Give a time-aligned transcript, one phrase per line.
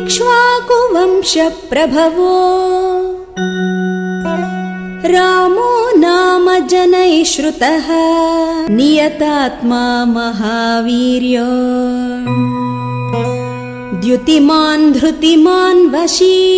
[0.00, 1.20] इक्ष्वाकुवंशप्रभवो
[5.06, 7.88] रामो नाम जनैः श्रुतः
[8.74, 11.36] नियतात्मा महावीर्य।
[14.00, 16.49] द्युतिमान् धृतिमान् वशी